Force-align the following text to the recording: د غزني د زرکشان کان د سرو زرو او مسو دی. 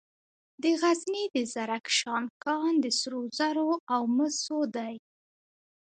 د 0.61 0.63
غزني 0.81 1.23
د 1.35 1.37
زرکشان 1.53 2.23
کان 2.45 2.71
د 2.83 2.85
سرو 2.99 3.21
زرو 3.37 3.69
او 3.93 4.01
مسو 4.15 4.59
دی. 4.75 4.93